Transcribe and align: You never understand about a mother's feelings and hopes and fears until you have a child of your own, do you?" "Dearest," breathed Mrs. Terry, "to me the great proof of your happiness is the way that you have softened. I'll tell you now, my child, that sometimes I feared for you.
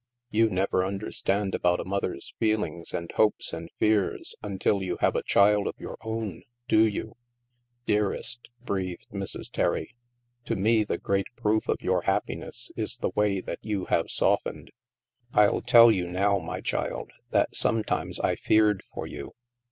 You 0.31 0.49
never 0.49 0.83
understand 0.83 1.53
about 1.53 1.79
a 1.79 1.83
mother's 1.85 2.33
feelings 2.39 2.91
and 2.91 3.11
hopes 3.11 3.53
and 3.53 3.69
fears 3.77 4.33
until 4.41 4.81
you 4.81 4.97
have 4.99 5.15
a 5.15 5.21
child 5.21 5.67
of 5.67 5.75
your 5.79 5.99
own, 6.01 6.41
do 6.67 6.87
you?" 6.87 7.17
"Dearest," 7.85 8.49
breathed 8.65 9.09
Mrs. 9.13 9.51
Terry, 9.51 9.91
"to 10.45 10.55
me 10.55 10.83
the 10.83 10.97
great 10.97 11.27
proof 11.35 11.69
of 11.69 11.83
your 11.83 12.01
happiness 12.01 12.71
is 12.75 12.97
the 12.97 13.11
way 13.13 13.41
that 13.41 13.59
you 13.61 13.85
have 13.89 14.09
softened. 14.09 14.71
I'll 15.33 15.61
tell 15.61 15.91
you 15.91 16.07
now, 16.07 16.39
my 16.39 16.61
child, 16.61 17.11
that 17.29 17.55
sometimes 17.55 18.19
I 18.21 18.37
feared 18.37 18.81
for 18.83 19.05
you. 19.05 19.33